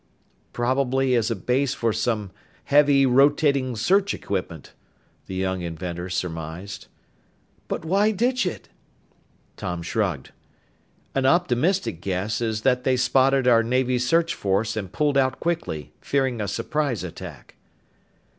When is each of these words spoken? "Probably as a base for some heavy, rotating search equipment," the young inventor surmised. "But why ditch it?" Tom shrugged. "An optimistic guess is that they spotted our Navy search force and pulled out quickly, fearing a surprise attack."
"Probably 0.51 1.13
as 1.13 1.29
a 1.29 1.35
base 1.35 1.75
for 1.75 1.93
some 1.93 2.31
heavy, 2.63 3.05
rotating 3.05 3.75
search 3.75 4.15
equipment," 4.15 4.73
the 5.27 5.35
young 5.35 5.61
inventor 5.61 6.09
surmised. 6.09 6.87
"But 7.67 7.85
why 7.85 8.09
ditch 8.09 8.47
it?" 8.47 8.67
Tom 9.57 9.83
shrugged. 9.83 10.31
"An 11.13 11.27
optimistic 11.27 12.01
guess 12.01 12.41
is 12.41 12.61
that 12.61 12.83
they 12.83 12.97
spotted 12.97 13.47
our 13.47 13.61
Navy 13.61 13.99
search 13.99 14.33
force 14.33 14.75
and 14.75 14.91
pulled 14.91 15.19
out 15.19 15.39
quickly, 15.39 15.93
fearing 16.01 16.41
a 16.41 16.47
surprise 16.47 17.03
attack." 17.03 17.55